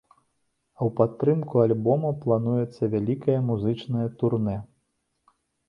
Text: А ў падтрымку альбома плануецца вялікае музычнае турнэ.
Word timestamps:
А 0.13 0.79
ў 0.87 0.93
падтрымку 0.99 1.55
альбома 1.65 2.09
плануецца 2.25 2.91
вялікае 2.95 3.39
музычнае 3.53 4.07
турнэ. 4.25 4.59